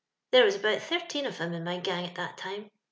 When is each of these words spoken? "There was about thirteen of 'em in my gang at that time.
"There 0.31 0.45
was 0.45 0.55
about 0.55 0.81
thirteen 0.81 1.27
of 1.27 1.39
'em 1.39 1.53
in 1.53 1.63
my 1.63 1.77
gang 1.77 2.07
at 2.07 2.15
that 2.15 2.35
time. 2.35 2.71